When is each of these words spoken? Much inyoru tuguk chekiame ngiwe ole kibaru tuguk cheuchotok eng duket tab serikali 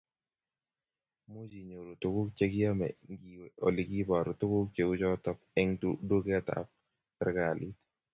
Much 1.31 1.53
inyoru 1.61 1.91
tuguk 2.01 2.29
chekiame 2.37 2.87
ngiwe 3.11 3.47
ole 3.65 3.81
kibaru 3.89 4.31
tuguk 4.41 4.67
cheuchotok 4.75 5.39
eng 5.59 5.69
duket 6.09 6.43
tab 6.47 6.67
serikali 7.17 7.69